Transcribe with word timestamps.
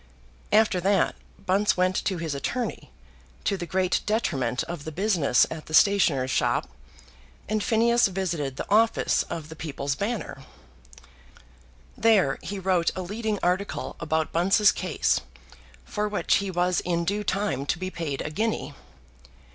After 0.51 0.79
that, 0.81 1.13
Bunce 1.45 1.77
went 1.77 1.95
to 2.05 2.17
his 2.17 2.33
attorney, 2.33 2.89
to 3.43 3.55
the 3.55 3.67
great 3.67 4.01
detriment 4.07 4.63
of 4.63 4.83
the 4.83 4.91
business 4.91 5.45
at 5.51 5.67
the 5.67 5.75
stationer's 5.75 6.31
shop, 6.31 6.67
and 7.47 7.63
Phineas 7.63 8.07
visited 8.07 8.55
the 8.55 8.67
office 8.67 9.21
of 9.29 9.49
the 9.49 9.55
People's 9.55 9.93
Banner. 9.93 10.43
There 11.95 12.39
he 12.41 12.57
wrote 12.57 12.89
a 12.95 13.03
leading 13.03 13.37
article 13.43 13.95
about 13.99 14.31
Bunce's 14.31 14.71
case, 14.71 15.21
for 15.85 16.09
which 16.09 16.37
he 16.37 16.49
was 16.49 16.79
in 16.79 17.05
due 17.05 17.23
time 17.23 17.67
to 17.67 17.77
be 17.77 17.91
paid 17.91 18.21
a 18.23 18.31
guinea. 18.31 18.73